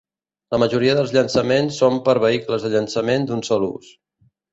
La 0.53 0.59
majoria 0.61 0.93
dels 0.99 1.11
llançaments 1.17 1.77
són 1.81 1.99
per 2.07 2.15
vehicles 2.23 2.65
de 2.69 2.71
llançament 2.77 3.29
d'un 3.29 3.45
sol 3.51 3.67
ús. 3.69 3.93